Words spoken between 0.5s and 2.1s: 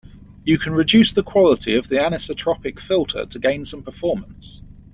can reduce the quality of the